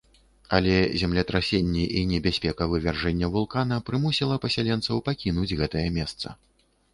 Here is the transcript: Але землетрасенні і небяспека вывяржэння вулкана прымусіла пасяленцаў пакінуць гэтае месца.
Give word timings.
Але 0.57 0.77
землетрасенні 1.01 1.83
і 1.99 2.01
небяспека 2.11 2.67
вывяржэння 2.71 3.29
вулкана 3.35 3.77
прымусіла 3.91 4.39
пасяленцаў 4.47 4.95
пакінуць 5.11 5.57
гэтае 5.63 5.85
месца. 6.01 6.27